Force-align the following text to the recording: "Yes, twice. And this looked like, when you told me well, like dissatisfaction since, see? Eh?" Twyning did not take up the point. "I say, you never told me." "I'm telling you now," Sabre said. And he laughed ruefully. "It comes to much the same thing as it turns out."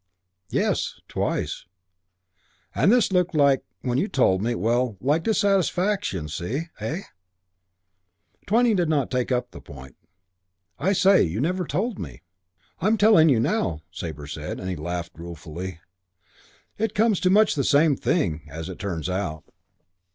"Yes, 0.49 0.99
twice. 1.07 1.65
And 2.73 2.91
this 2.91 3.11
looked 3.11 3.35
like, 3.35 3.63
when 3.81 3.99
you 3.99 4.07
told 4.07 4.41
me 4.41 4.55
well, 4.55 4.97
like 4.99 5.21
dissatisfaction 5.21 6.27
since, 6.27 6.63
see? 6.63 6.69
Eh?" 6.79 7.01
Twyning 8.47 8.75
did 8.77 8.89
not 8.89 9.11
take 9.11 9.31
up 9.31 9.51
the 9.51 9.61
point. 9.61 9.95
"I 10.79 10.91
say, 10.93 11.21
you 11.21 11.39
never 11.39 11.67
told 11.67 11.99
me." 11.99 12.23
"I'm 12.79 12.97
telling 12.97 13.29
you 13.29 13.39
now," 13.39 13.81
Sabre 13.91 14.25
said. 14.25 14.59
And 14.59 14.71
he 14.71 14.75
laughed 14.75 15.13
ruefully. 15.19 15.81
"It 16.79 16.95
comes 16.95 17.19
to 17.19 17.29
much 17.29 17.53
the 17.53 17.63
same 17.63 17.95
thing 17.95 18.47
as 18.49 18.69
it 18.69 18.79
turns 18.79 19.07
out." 19.07 19.43